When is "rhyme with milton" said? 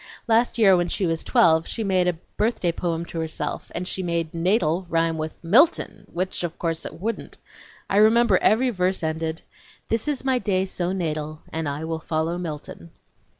4.89-6.07